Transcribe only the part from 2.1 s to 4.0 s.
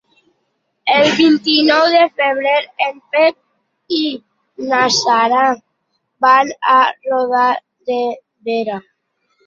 febrer en Pep